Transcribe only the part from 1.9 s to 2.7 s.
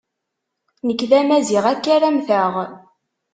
ara mmteɣ.